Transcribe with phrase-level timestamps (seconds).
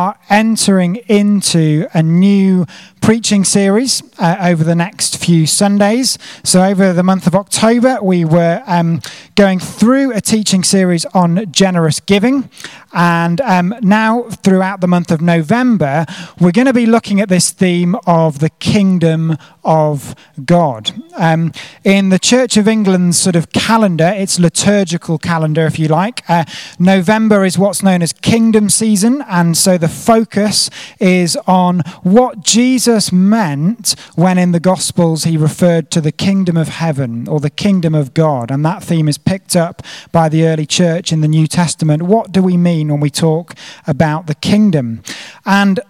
[0.00, 2.64] are entering into a new
[3.02, 6.16] preaching series uh, over the next few Sundays.
[6.42, 9.02] So, over the month of October, we were um,
[9.34, 12.48] going through a teaching series on generous giving.
[12.92, 16.06] And um, now, throughout the month of November,
[16.40, 20.14] we're going to be looking at this theme of the kingdom of
[20.44, 20.92] God.
[21.16, 21.52] Um,
[21.84, 26.44] in the Church of England's sort of calendar, its liturgical calendar, if you like, uh,
[26.78, 29.22] November is what's known as kingdom season.
[29.28, 35.90] And so the focus is on what Jesus meant when in the Gospels he referred
[35.92, 38.50] to the kingdom of heaven or the kingdom of God.
[38.50, 42.02] And that theme is picked up by the early church in the New Testament.
[42.02, 43.54] What do we mean when we talk
[43.86, 45.02] about the kingdom?
[45.44, 45.80] And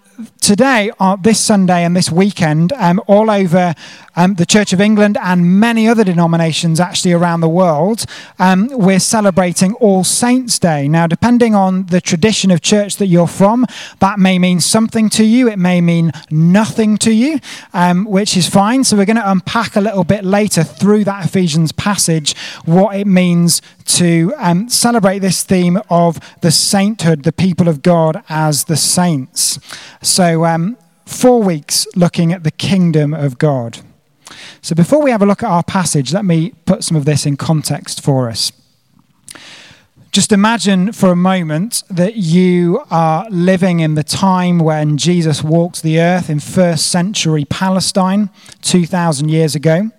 [0.41, 3.75] today, uh, this Sunday and this weekend, um, all over
[4.17, 8.05] um, the Church of England and many other denominations actually around the world,
[8.39, 10.89] um, we're celebrating All Saints' Day.
[10.89, 13.67] Now, depending on the tradition of church that you're from,
[14.01, 17.41] that may mean something to you, it may mean nothing to you,
[17.73, 18.85] um, which is fine.
[18.85, 23.07] So, we're going to unpack a little bit later through that Ephesians passage what it
[23.07, 28.77] means to um, celebrate this theme of the sainthood, the people of God as the
[28.77, 29.59] saints.
[30.03, 33.81] So, um, four weeks looking at the kingdom of God.
[34.63, 37.27] So, before we have a look at our passage, let me put some of this
[37.27, 38.53] in context for us.
[40.13, 45.83] Just imagine for a moment that you are living in the time when Jesus walked
[45.83, 48.29] the earth in first century Palestine
[48.63, 49.91] 2,000 years ago.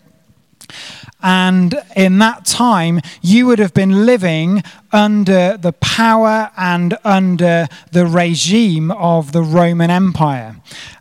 [1.24, 8.06] And in that time, you would have been living under the power and under the
[8.06, 10.56] regime of the Roman Empire.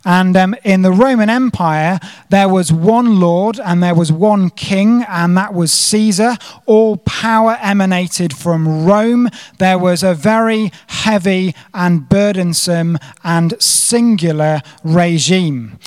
[0.05, 1.99] And um, in the Roman Empire,
[2.29, 6.37] there was one Lord and there was one king, and that was Caesar.
[6.65, 9.29] All power emanated from Rome.
[9.57, 15.79] There was a very heavy and burdensome and singular regime.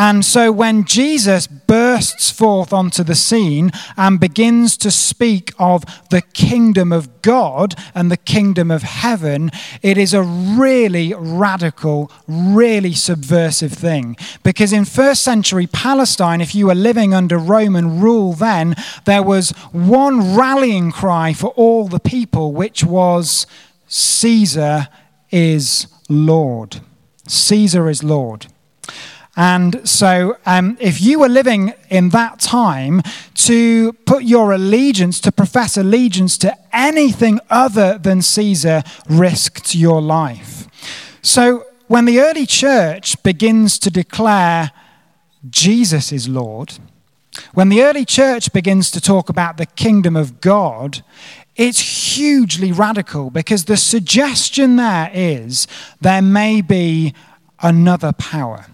[0.00, 6.22] And so when Jesus bursts forth onto the scene and begins to speak of the
[6.22, 9.50] kingdom of God and the kingdom of heaven,
[9.82, 14.16] it is a really radical, really subversive thing.
[14.44, 19.50] Because in first century Palestine, if you were living under Roman rule then, there was
[19.72, 23.48] one rallying cry for all the people, which was
[23.88, 24.86] Caesar
[25.32, 26.82] is Lord.
[27.26, 28.46] Caesar is Lord.
[29.38, 33.02] And so, um, if you were living in that time,
[33.34, 40.66] to put your allegiance, to profess allegiance to anything other than Caesar, risked your life.
[41.22, 44.72] So, when the early church begins to declare
[45.48, 46.72] Jesus is Lord,
[47.54, 51.04] when the early church begins to talk about the kingdom of God,
[51.54, 55.68] it's hugely radical because the suggestion there is
[56.00, 57.14] there may be
[57.62, 58.66] another power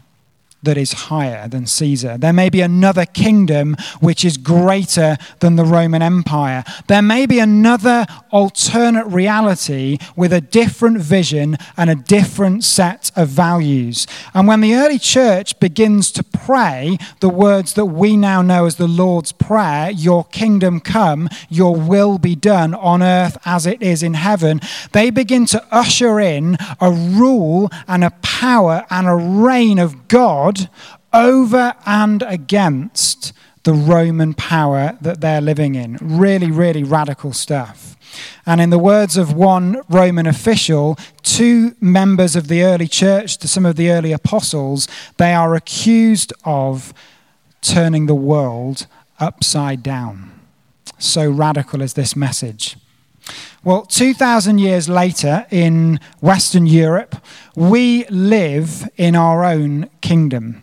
[0.64, 2.16] that is higher than Caesar.
[2.19, 6.64] There may be another kingdom which is greater than the Roman Empire.
[6.86, 13.28] There may be another alternate reality with a different vision and a different set of
[13.28, 14.06] values.
[14.32, 18.76] And when the early church begins to pray the words that we now know as
[18.76, 24.03] the Lord's Prayer, Your kingdom come, Your will be done on earth as it is
[24.03, 24.60] in heaven,
[24.92, 30.53] they begin to usher in a rule and a power and a reign of God
[30.54, 30.69] God
[31.12, 33.32] over and against
[33.62, 35.97] the Roman power that they're living in.
[36.00, 37.97] Really, really radical stuff.
[38.47, 43.48] And in the words of one Roman official, two members of the early church, to
[43.48, 46.92] some of the early apostles, they are accused of
[47.62, 48.86] turning the world
[49.19, 50.31] upside down.
[50.98, 52.76] So radical is this message.
[53.64, 57.16] Well, 2,000 years later in Western Europe,
[57.56, 60.62] we live in our own kingdom.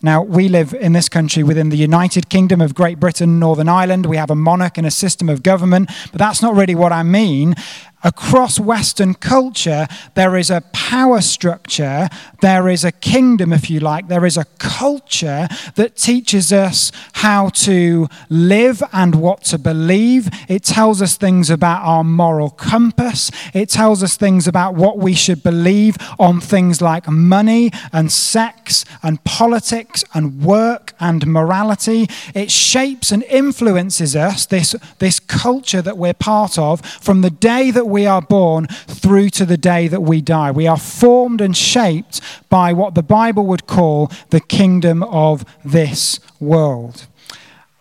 [0.00, 4.06] Now, we live in this country within the United Kingdom of Great Britain, Northern Ireland.
[4.06, 7.02] We have a monarch and a system of government, but that's not really what I
[7.02, 7.56] mean
[8.04, 12.08] across Western culture, there is a power structure,
[12.40, 17.48] there is a kingdom, if you like, there is a culture that teaches us how
[17.48, 20.28] to live and what to believe.
[20.48, 25.14] It tells us things about our moral compass, it tells us things about what we
[25.14, 32.08] should believe on things like money and sex and politics and work and morality.
[32.34, 37.70] It shapes and influences us, this, this culture that we're part of, from the day
[37.70, 40.52] that we we are born through to the day that we die.
[40.52, 46.20] We are formed and shaped by what the Bible would call the kingdom of this
[46.38, 47.08] world.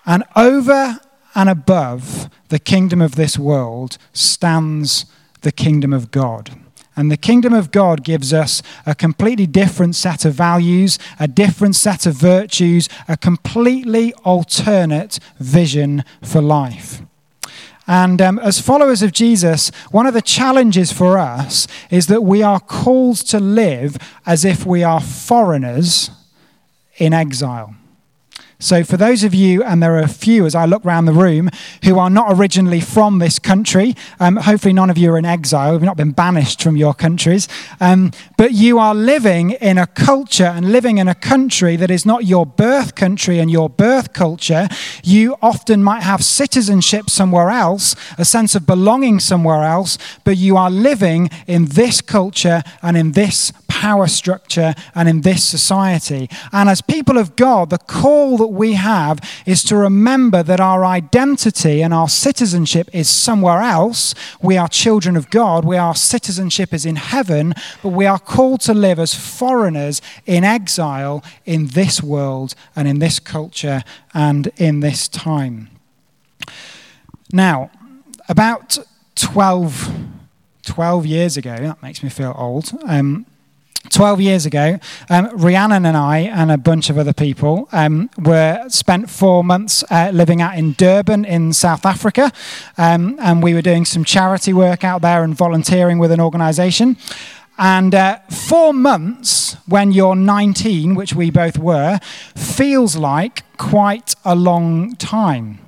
[0.03, 0.99] And over
[1.35, 5.05] and above the kingdom of this world stands
[5.41, 6.59] the kingdom of God.
[6.95, 11.75] And the kingdom of God gives us a completely different set of values, a different
[11.75, 17.04] set of virtues, a completely alternate vision for life.
[17.87, 22.41] And um, as followers of Jesus, one of the challenges for us is that we
[22.41, 26.09] are called to live as if we are foreigners
[26.97, 27.75] in exile.
[28.65, 31.13] So, for those of you, and there are a few as I look around the
[31.13, 31.51] room,
[31.83, 35.73] who are not originally from this country, um, hopefully none of you are in exile,
[35.73, 37.47] you've not been banished from your countries,
[37.79, 42.07] um, but you are living in a culture and living in a country that is
[42.07, 44.67] not your birth country and your birth culture.
[45.03, 50.57] You often might have citizenship somewhere else, a sense of belonging somewhere else, but you
[50.57, 56.29] are living in this culture and in this power structure and in this society.
[56.53, 60.85] And as people of God, the call that we have is to remember that our
[60.85, 64.15] identity and our citizenship is somewhere else.
[64.41, 68.61] We are children of God, we, our citizenship is in heaven, but we are called
[68.61, 73.83] to live as foreigners in exile in this world and in this culture
[74.13, 75.69] and in this time.
[77.33, 77.71] Now,
[78.29, 78.77] about
[79.15, 79.89] 12,
[80.63, 82.71] 12 years ago, that makes me feel old.
[82.87, 83.25] Um,
[83.89, 84.79] 12 years ago,
[85.09, 89.83] um, Rhiannon and I and a bunch of other people um, were spent four months
[89.89, 92.31] uh, living out in Durban in South Africa.
[92.77, 96.97] Um, and we were doing some charity work out there and volunteering with an organization.
[97.57, 101.99] And uh, four months when you're 19, which we both were,
[102.35, 105.59] feels like quite a long time.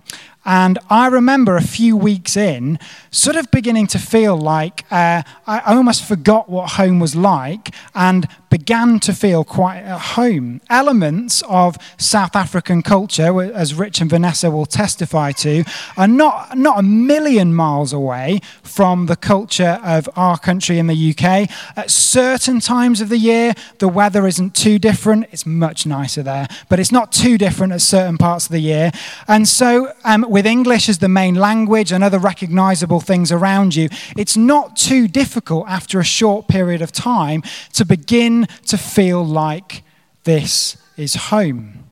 [0.47, 2.79] And I remember a few weeks in,
[3.11, 7.75] sort of beginning to feel like uh, I almost forgot what home was like.
[7.93, 10.59] And began to feel quite at home.
[10.67, 15.63] Elements of South African culture, as Rich and Vanessa will testify to,
[15.95, 21.11] are not, not a million miles away from the culture of our country in the
[21.11, 21.47] UK.
[21.75, 25.27] At certain times of the year, the weather isn't too different.
[25.31, 28.91] It's much nicer there, but it's not too different at certain parts of the year.
[29.27, 33.89] And so, um, with English as the main language and other recognizable things around you,
[34.17, 37.43] it's not too difficult after a short period of time
[37.73, 39.83] to begin to feel like
[40.23, 41.89] this is home.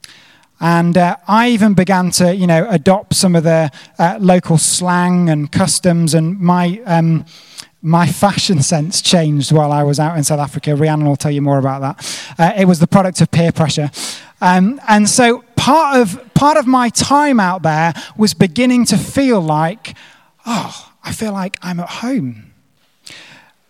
[0.59, 5.29] And uh, I even began to, you know, adopt some of the uh, local slang
[5.29, 7.25] and customs, and my um,
[7.85, 10.75] my fashion sense changed while I was out in South Africa.
[10.75, 12.35] Rhiannon will tell you more about that.
[12.39, 13.91] Uh, it was the product of peer pressure.
[14.41, 19.39] Um, and so part of, part of my time out there was beginning to feel
[19.39, 19.95] like,
[20.47, 22.54] oh, I feel like I'm at home.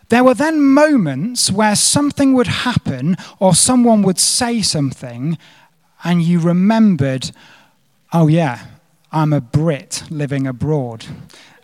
[0.10, 5.38] There were then moments where something would happen or someone would say something,
[6.04, 7.31] and you remembered,
[8.13, 8.66] oh, yeah,
[9.12, 11.06] I'm a Brit living abroad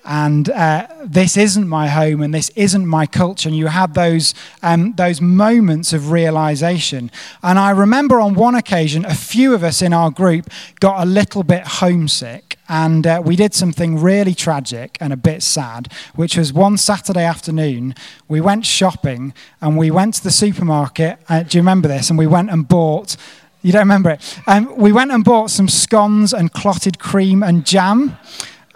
[0.04, 3.48] and uh, this isn't my home and this isn't my culture.
[3.50, 4.34] And you had those,
[4.64, 7.12] um, those moments of realization.
[7.44, 10.50] And I remember on one occasion, a few of us in our group
[10.80, 12.51] got a little bit homesick.
[12.72, 17.26] And uh, we did something really tragic and a bit sad, which was one Saturday
[17.26, 17.96] afternoon,
[18.30, 21.20] we went shopping and we went to the supermarket.
[21.28, 22.10] Uh, do you remember this?
[22.10, 23.18] And we went and bought
[23.62, 24.40] you don't remember it.
[24.48, 28.18] Um, we went and bought some scones and clotted cream and jam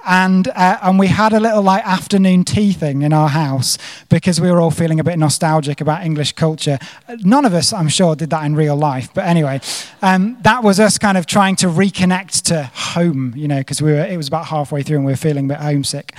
[0.05, 3.77] and uh, and we had a little like afternoon tea thing in our house
[4.09, 6.77] because we were all feeling a bit nostalgic about English culture.
[7.23, 9.61] None of us, I'm sure, did that in real life, but anyway,
[10.01, 13.91] um, that was us kind of trying to reconnect to home, you know, because we
[13.91, 16.13] were it was about halfway through and we were feeling a bit homesick.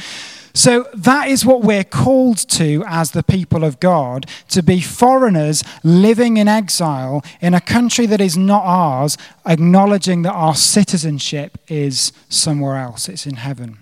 [0.57, 5.63] So that is what we're called to as the people of God to be foreigners
[5.85, 12.11] living in exile in a country that is not ours, acknowledging that our citizenship is
[12.31, 13.77] somewhere else, it's in heaven.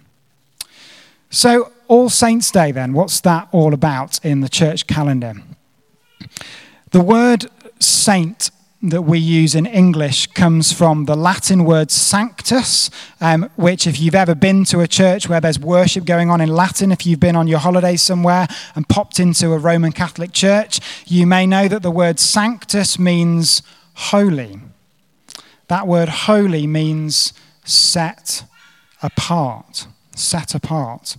[1.31, 5.35] So, All Saints' Day, then, what's that all about in the church calendar?
[6.91, 7.47] The word
[7.79, 8.51] saint
[8.91, 14.15] that we use in English comes from the Latin word sanctus, um, which, if you've
[14.15, 17.37] ever been to a church where there's worship going on in Latin, if you've been
[17.37, 21.83] on your holidays somewhere and popped into a Roman Catholic church, you may know that
[21.83, 23.63] the word sanctus means
[23.95, 24.61] holy.
[25.69, 27.33] That word holy means
[27.65, 28.45] set
[29.03, 29.87] apart.
[30.17, 31.17] Set apart.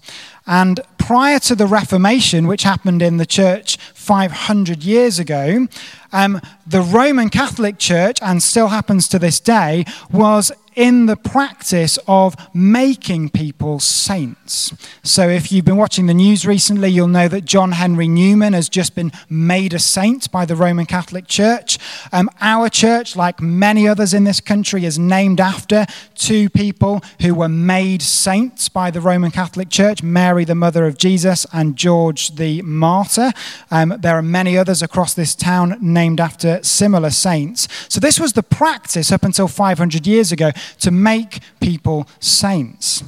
[0.47, 5.67] And prior to the Reformation, which happened in the church 500 years ago,
[6.11, 11.97] um, the Roman Catholic Church, and still happens to this day, was in the practice
[12.07, 14.44] of making people saints.
[14.47, 18.69] So, if you've been watching the news recently, you'll know that John Henry Newman has
[18.69, 21.79] just been made a saint by the Roman Catholic Church.
[22.11, 27.33] Um, our church, like many others in this country, is named after two people who
[27.33, 32.35] were made saints by the Roman Catholic Church Mary, the mother of Jesus, and George
[32.35, 33.31] the martyr.
[33.71, 37.67] Um, there are many others across this town named after similar saints.
[37.89, 43.03] So, this was the practice up until 500 years ago to make people saints.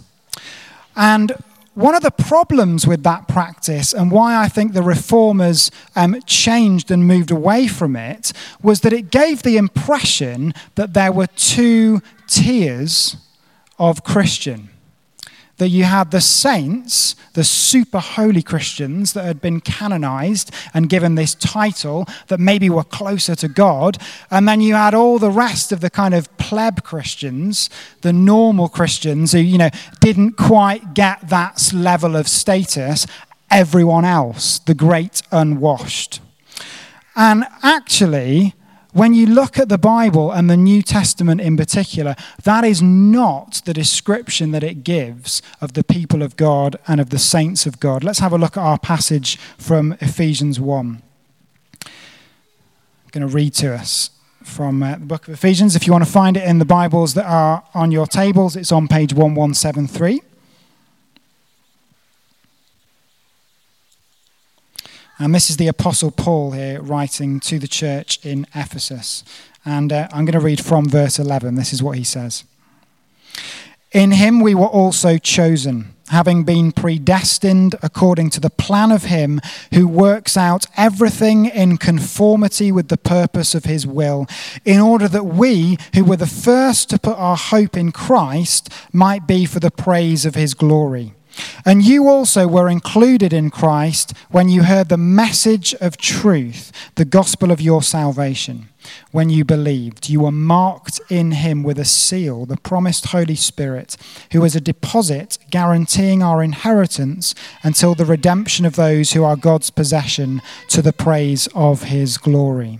[0.98, 1.32] And
[1.76, 6.90] one of the problems with that practice and why I think the reformers um, changed
[6.90, 12.02] and moved away from it was that it gave the impression that there were two
[12.28, 13.18] tiers
[13.78, 14.70] of Christian
[15.58, 21.16] that you had the saints, the super holy Christians that had been canonized and given
[21.16, 23.98] this title that maybe were closer to God.
[24.30, 27.70] And then you had all the rest of the kind of pleb Christians,
[28.02, 33.08] the normal Christians who, you know, didn't quite get that level of status.
[33.50, 36.22] Everyone else, the great unwashed.
[37.16, 38.54] And actually,
[38.98, 43.62] when you look at the Bible and the New Testament in particular, that is not
[43.66, 47.80] the description that it gives of the people of God and of the saints of
[47.80, 48.04] God.
[48.04, 51.02] Let's have a look at our passage from Ephesians 1.
[51.86, 51.92] I'm
[53.12, 54.10] going to read to us
[54.44, 55.76] from uh, the book of Ephesians.
[55.76, 58.72] If you want to find it in the Bibles that are on your tables, it's
[58.72, 60.22] on page 1173.
[65.20, 69.24] And this is the Apostle Paul here writing to the church in Ephesus.
[69.66, 71.56] And uh, I'm going to read from verse 11.
[71.56, 72.44] This is what he says
[73.92, 79.42] In him we were also chosen, having been predestined according to the plan of him
[79.74, 84.28] who works out everything in conformity with the purpose of his will,
[84.66, 89.26] in order that we, who were the first to put our hope in Christ, might
[89.26, 91.16] be for the praise of his glory.
[91.66, 97.06] And you also were included in Christ when you heard the message of truth, the
[97.06, 98.70] gospel of your salvation.
[99.12, 103.98] When you believed, you were marked in him with a seal, the promised Holy Spirit,
[104.32, 109.70] who is a deposit guaranteeing our inheritance until the redemption of those who are God's
[109.70, 112.80] possession to the praise of his glory.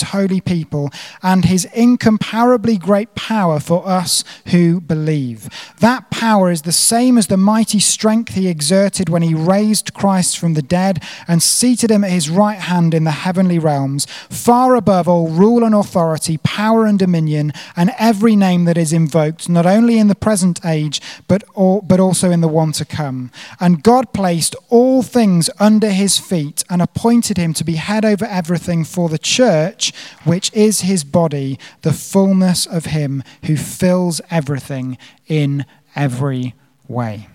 [0.00, 0.90] holy people
[1.22, 5.50] and his incomparably great power for us who believe.
[5.80, 10.38] That power is the same as the mighty strength he exerted when he raised Christ
[10.38, 14.74] from the dead and seated him at his right hand in the heavenly realms, far
[14.74, 19.66] above all rule and authority, power and dominion, and every name that is invoked, not
[19.66, 23.30] only in the present age, but, all, but also in the one to come.
[23.60, 28.24] And God placed all things under his feet and appointed him to be head over
[28.24, 29.81] everything for the church
[30.24, 35.64] which is his body, the fullness of him who fills everything in
[35.96, 36.54] every
[36.88, 37.28] way.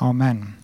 [0.00, 0.56] Amen.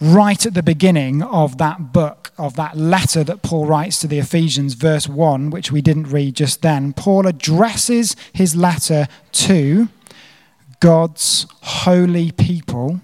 [0.00, 4.18] Right at the beginning of that book, of that letter that Paul writes to the
[4.18, 9.88] Ephesians, verse 1, which we didn't read just then, Paul addresses his letter to
[10.80, 13.00] God's holy people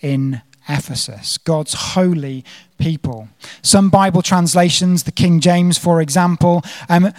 [0.00, 2.44] in Ephesus, God's holy
[2.78, 3.28] people.
[3.62, 7.12] Some Bible translations, the King James, for example, um,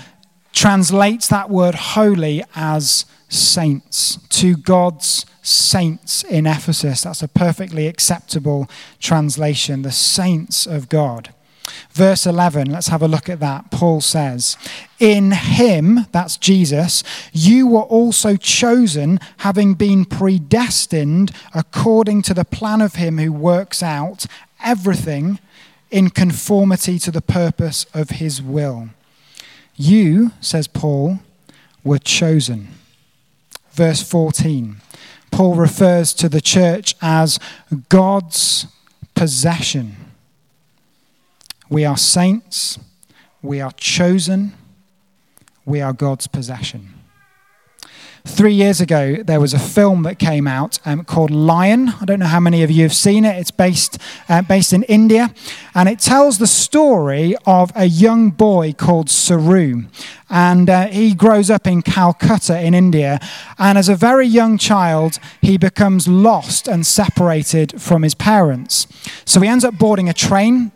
[0.54, 7.02] translates that word holy as saints, to God's saints in Ephesus.
[7.02, 11.34] That's a perfectly acceptable translation, the saints of God.
[11.92, 13.72] Verse 11, let's have a look at that.
[13.72, 14.58] Paul says,
[15.00, 22.82] In him, that's Jesus, you were also chosen, having been predestined according to the plan
[22.82, 24.26] of him who works out
[24.64, 25.40] everything
[25.92, 28.90] in conformity to the purpose of his will.
[29.76, 31.20] You, says Paul,
[31.84, 32.70] were chosen.
[33.72, 34.78] Verse 14,
[35.32, 37.40] Paul refers to the church as
[37.88, 38.68] God's
[39.16, 39.96] possession.
[41.70, 42.80] We are saints,
[43.44, 44.54] we are chosen,
[45.66, 46.96] we are God's possession.
[48.26, 51.90] three years ago, there was a film that came out um, called Lion.
[52.02, 53.38] I don't know how many of you have seen it.
[53.38, 53.98] It's based,
[54.28, 55.34] uh, based in India.
[55.74, 59.88] And it tells the story of a young boy called Saroo.
[60.30, 63.20] And uh, he grows up in Calcutta in India.
[63.58, 68.88] And as a very young child, he becomes lost and separated from his parents.
[69.26, 70.72] So he ends up boarding a train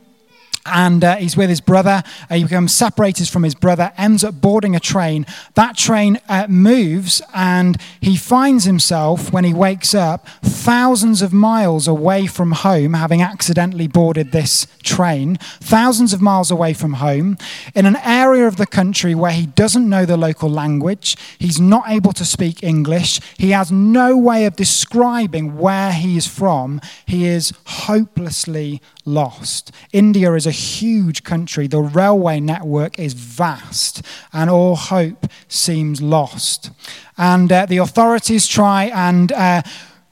[0.66, 2.04] and uh, he's with his brother.
[2.30, 5.26] Uh, he becomes separated from his brother, ends up boarding a train.
[5.56, 11.88] That train uh, moves, and he finds himself, when he wakes up, thousands of miles
[11.88, 17.38] away from home, having accidentally boarded this train, thousands of miles away from home,
[17.76, 21.18] in an area of the country where he doesn't know the local language.
[21.38, 23.20] He's not able to speak English.
[23.38, 26.80] He has no way of describing where he is from.
[27.06, 29.72] He is hopelessly lost.
[29.92, 36.72] India is a huge country, the railway network is vast, and all hope seems lost.
[37.18, 39.62] And uh, the authorities try and uh,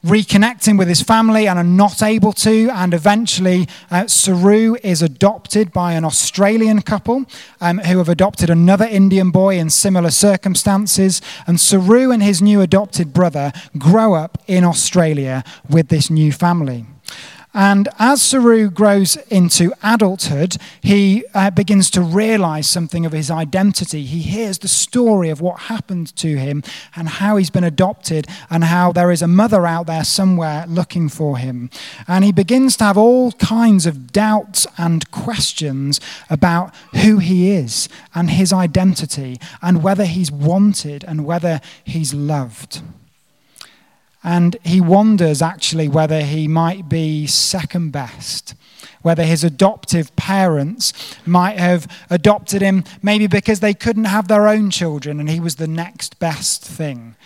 [0.04, 2.68] reconnect him with his family and are not able to.
[2.70, 7.24] And eventually, uh, Saroo is adopted by an Australian couple
[7.60, 11.22] um, who have adopted another Indian boy in similar circumstances.
[11.46, 16.86] And Saroo and his new adopted brother grow up in Australia with this new family.
[17.54, 24.04] And as Saroo grows into adulthood, he uh, begins to realize something of his identity.
[24.04, 26.62] He hears the story of what happened to him
[26.96, 31.10] and how he's been adopted and how there is a mother out there somewhere looking
[31.10, 31.68] for him.
[32.08, 37.88] And he begins to have all kinds of doubts and questions about who he is
[38.14, 42.80] and his identity and whether he's wanted and whether he's loved.
[44.24, 48.54] And he wonders actually whether he might be second best,
[49.02, 50.92] whether his adoptive parents
[51.26, 55.56] might have adopted him maybe because they couldn't have their own children and he was
[55.56, 57.16] the next best thing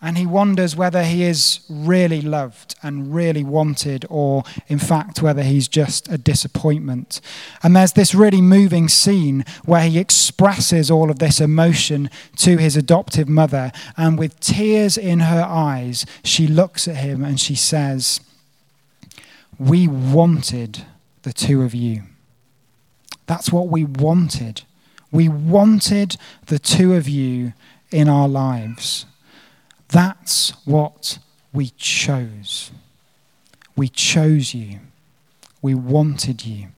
[0.00, 5.42] and he wonders whether he is really loved and really wanted, or in fact, whether
[5.42, 7.20] he's just a disappointment.
[7.64, 12.76] And there's this really moving scene where he expresses all of this emotion to his
[12.76, 18.20] adoptive mother, and with tears in her eyes, she looks at him and she says,
[19.58, 20.84] We wanted
[21.22, 22.02] the two of you.
[23.26, 24.62] That's what we wanted.
[25.10, 27.52] We wanted the two of you
[27.90, 29.06] in our lives.
[29.88, 31.18] That's what
[31.52, 32.70] we chose.
[33.76, 34.80] We chose you.
[35.62, 36.68] We wanted you.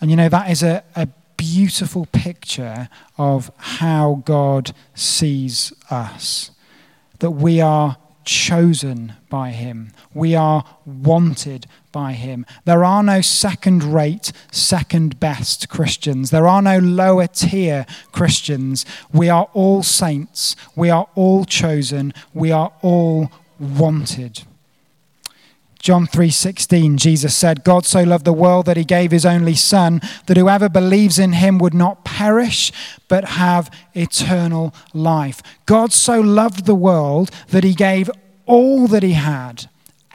[0.00, 6.50] And you know, that is a, a beautiful picture of how God sees us.
[7.20, 7.96] That we are
[8.26, 12.44] chosen by Him, we are wanted by Him.
[12.66, 16.30] There are no second rate, second best Christians.
[16.30, 18.84] There are no lower tier Christians.
[19.12, 20.56] We are all saints.
[20.74, 22.12] We are all chosen.
[22.34, 24.42] We are all wanted.
[25.78, 30.00] John 3:16 Jesus said God so loved the world that he gave his only son
[30.26, 32.72] that whoever believes in him would not perish
[33.08, 35.42] but have eternal life.
[35.64, 38.10] God so loved the world that he gave
[38.46, 39.68] all that he had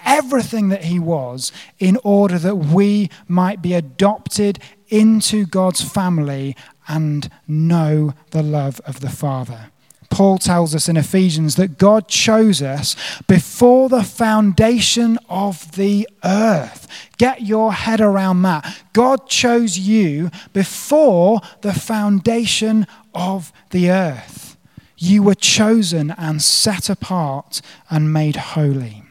[0.06, 6.56] everything that he was in order that we might be adopted into God's family
[6.88, 9.72] and know the love of the Father.
[10.12, 12.96] Paul tells us in Ephesians that God chose us
[13.28, 16.88] before the foundation of the earth.
[17.18, 18.84] Get your head around that.
[18.94, 24.58] God chose you before the foundation of the earth.
[24.98, 29.04] You were chosen and set apart and made holy.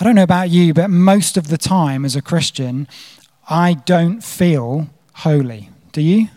[0.00, 2.86] I don't know about you, but most of the time as a Christian,
[3.50, 5.70] I don't feel holy.
[5.92, 6.28] Do you?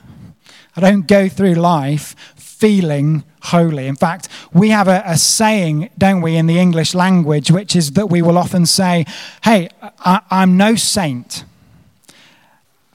[0.75, 2.15] I don't go through life
[2.61, 3.87] feeling holy.
[3.87, 7.93] In fact, we have a, a, saying, don't we, in the English language, which is
[7.93, 9.05] that we will often say,
[9.43, 11.43] Hey, I, I'm no saint.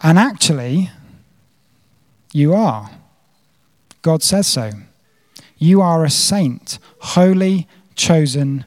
[0.02, 0.90] And actually,
[2.32, 2.90] you are.
[4.02, 4.70] God says so.
[5.58, 8.64] You are a saint, holy, chosen,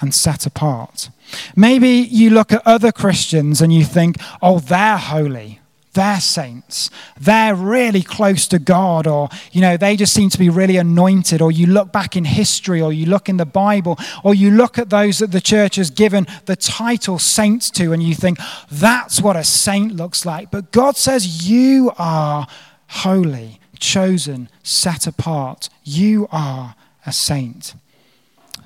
[0.00, 1.10] and set apart.
[1.56, 5.59] Maybe you look at other Christians and you think, oh, they're holy.
[5.92, 6.88] They're saints.
[7.18, 11.42] They're really close to God, or, you know, they just seem to be really anointed.
[11.42, 14.78] Or you look back in history, or you look in the Bible, or you look
[14.78, 18.38] at those that the church has given the title saints to, and you think,
[18.70, 20.50] that's what a saint looks like.
[20.50, 22.46] But God says, you are
[22.88, 25.68] holy, chosen, set apart.
[25.82, 27.74] You are a saint.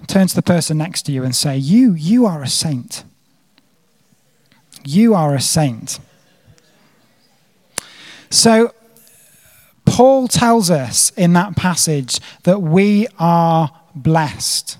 [0.06, 3.04] Turn to the person next to you and say, You, you are a saint.
[4.84, 5.98] You are a saint.
[8.34, 8.74] So,
[9.86, 14.76] Paul tells us in that passage that we are blessed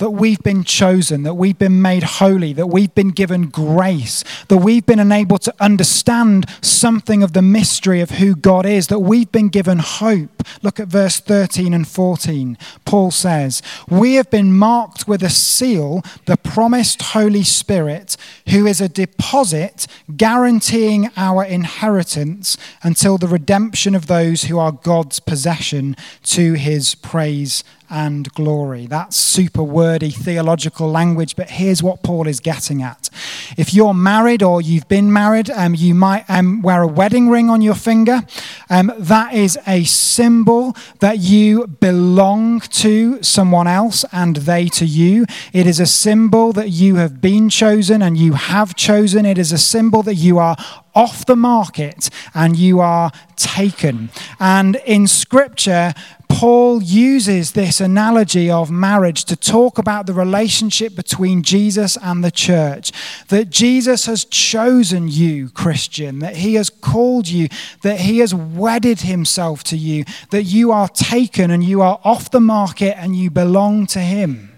[0.00, 4.56] that we've been chosen, that we've been made holy, that we've been given grace, that
[4.56, 9.30] we've been enabled to understand something of the mystery of who God is, that we've
[9.30, 10.42] been given hope.
[10.62, 12.56] Look at verse 13 and 14.
[12.86, 18.16] Paul says, We have been marked with a seal, the promised Holy Spirit,
[18.48, 19.86] who is a deposit
[20.16, 27.62] guaranteeing our inheritance until the redemption of those who are God's possession to his praise
[27.90, 28.86] and glory.
[28.86, 33.10] That's super wordy theological language, but here's what Paul is getting at.
[33.56, 37.50] If you're married or you've been married, um, you might um, wear a wedding ring
[37.50, 38.22] on your finger.
[38.68, 45.26] Um, that is a symbol that you belong to someone else and they to you.
[45.52, 49.26] It is a symbol that you have been chosen and you have chosen.
[49.26, 50.56] It is a symbol that you are
[50.94, 54.10] off the market and you are taken.
[54.38, 55.94] And in scripture,
[56.30, 62.30] Paul uses this analogy of marriage to talk about the relationship between Jesus and the
[62.30, 62.92] church.
[63.28, 67.48] That Jesus has chosen you, Christian, that he has called you,
[67.82, 72.30] that he has wedded himself to you, that you are taken and you are off
[72.30, 74.52] the market and you belong to him.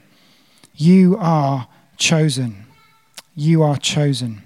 [0.77, 2.67] You are chosen.
[3.35, 4.43] You are chosen.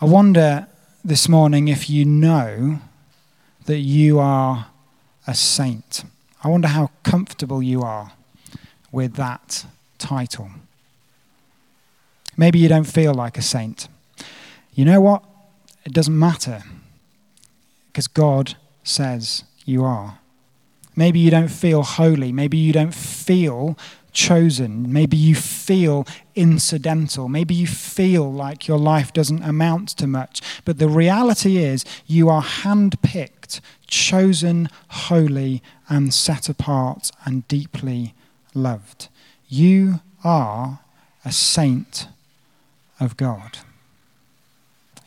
[0.00, 0.66] I wonder
[1.04, 2.80] this morning if you know
[3.66, 4.66] that you are
[5.26, 6.04] a saint.
[6.42, 8.12] I wonder how comfortable you are
[8.90, 9.66] with that
[9.98, 10.50] title.
[12.36, 13.88] Maybe you don't feel like a saint.
[14.74, 15.22] You know what?
[15.84, 16.62] It doesn't matter
[17.86, 20.18] because God says you are.
[20.96, 22.32] Maybe you don't feel holy.
[22.32, 23.78] Maybe you don't feel
[24.12, 24.92] chosen.
[24.92, 27.28] Maybe you feel incidental.
[27.28, 30.40] Maybe you feel like your life doesn't amount to much.
[30.64, 38.14] But the reality is, you are handpicked, chosen, holy, and set apart and deeply
[38.54, 39.08] loved.
[39.48, 40.80] You are
[41.24, 42.08] a saint
[43.00, 43.58] of God.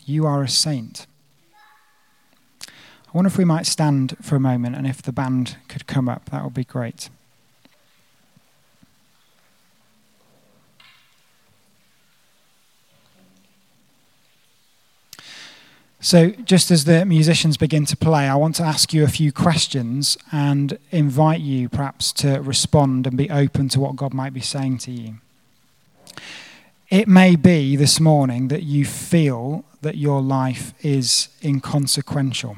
[0.05, 1.07] You are a saint.
[2.61, 6.09] I wonder if we might stand for a moment and if the band could come
[6.09, 7.09] up, that would be great.
[16.05, 19.31] So, just as the musicians begin to play, I want to ask you a few
[19.31, 24.39] questions and invite you perhaps to respond and be open to what God might be
[24.39, 25.15] saying to you.
[26.91, 32.55] It may be this morning that you feel that your life is inconsequential.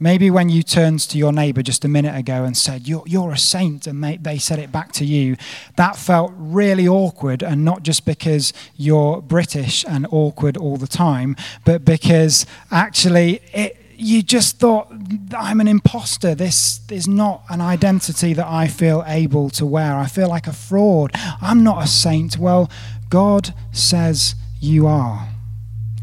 [0.00, 3.32] Maybe when you turned to your neighbor just a minute ago and said, You're, you're
[3.32, 5.36] a saint, and they, they said it back to you,
[5.76, 11.36] that felt really awkward, and not just because you're British and awkward all the time,
[11.64, 14.92] but because actually it, you just thought,
[15.36, 16.34] I'm an imposter.
[16.34, 19.96] This is not an identity that I feel able to wear.
[19.96, 21.12] I feel like a fraud.
[21.40, 22.36] I'm not a saint.
[22.36, 22.70] Well,
[23.08, 25.28] God says you are.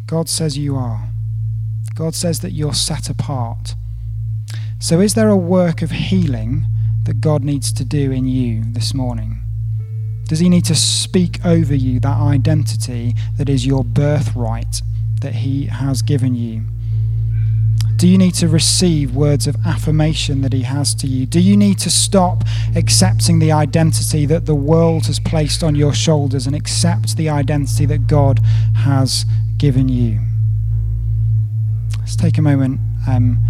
[0.08, 1.10] God says you are.
[1.96, 3.76] God says that you're set apart.
[4.82, 6.66] So, is there a work of healing
[7.04, 9.44] that God needs to do in you this morning?
[10.28, 14.82] Does He need to speak over you that identity that is your birthright
[15.22, 16.64] that He has given you?
[17.96, 21.28] Do you need to receive words of affirmation that He has to you?
[21.28, 22.44] Do you need to stop
[22.76, 27.86] accepting the identity that the world has placed on your shoulders and accept the identity
[27.86, 28.40] that God
[28.78, 29.28] has
[29.60, 30.22] given you?
[32.00, 32.80] Let's take a moment.
[33.08, 33.46] Um,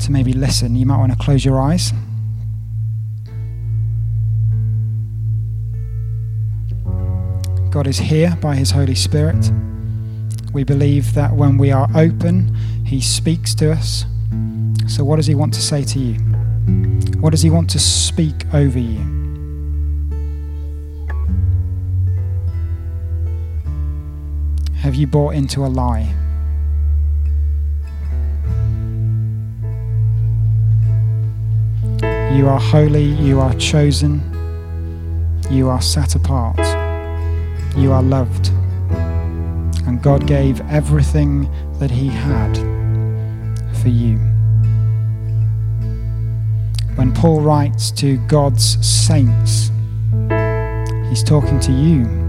[0.00, 1.92] to maybe listen, you might want to close your eyes.
[7.70, 9.50] God is here by His Holy Spirit.
[10.52, 12.54] We believe that when we are open,
[12.86, 14.04] He speaks to us.
[14.86, 16.14] So, what does He want to say to you?
[17.20, 18.98] What does He want to speak over you?
[24.76, 26.14] Have you bought into a lie?
[32.36, 34.20] You are holy, you are chosen,
[35.50, 36.58] you are set apart,
[37.76, 38.48] you are loved.
[39.86, 42.56] And God gave everything that He had
[43.82, 44.18] for you.
[46.96, 49.70] When Paul writes to God's saints,
[51.08, 52.27] he's talking to you.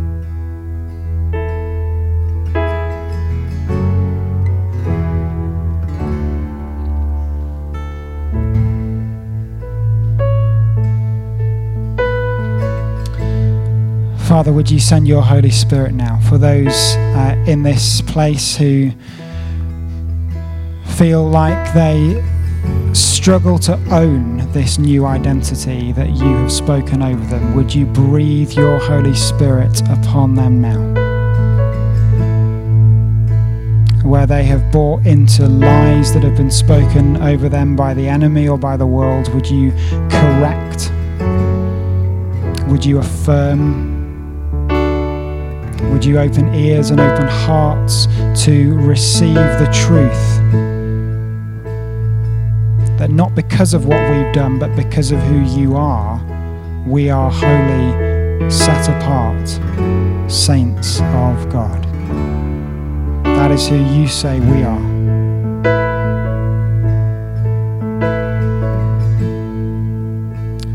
[14.29, 18.91] Father, would you send your Holy Spirit now for those uh, in this place who
[20.85, 22.23] feel like they
[22.93, 28.51] struggle to own this new identity that you have spoken over them, would you breathe
[28.51, 30.77] your Holy Spirit upon them now?
[34.07, 38.47] Where they have bought into lies that have been spoken over them by the enemy
[38.47, 39.71] or by the world, would you
[40.11, 40.91] correct?
[42.69, 43.98] Would you affirm?
[45.91, 48.07] Would you open ears and open hearts
[48.45, 50.69] to receive the truth?
[52.99, 56.21] that not because of what we've done, but because of who you are,
[56.85, 59.47] we are holy, set apart
[60.29, 61.81] saints of God.
[63.23, 64.79] That is who you say we are.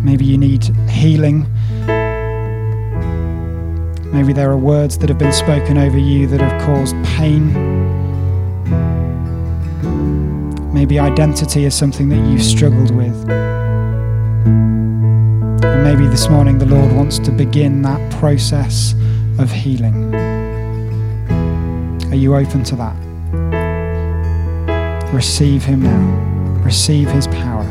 [0.03, 1.47] Maybe you need healing.
[4.15, 7.53] Maybe there are words that have been spoken over you that have caused pain.
[10.73, 13.29] Maybe identity is something that you've struggled with.
[15.65, 18.95] And maybe this morning the Lord wants to begin that process
[19.41, 20.15] of healing.
[22.13, 22.95] Are you open to that?
[25.13, 27.67] Receive Him now, receive His power.